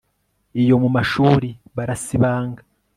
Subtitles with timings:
[0.61, 2.61] Iyo mu mashuri barasibanga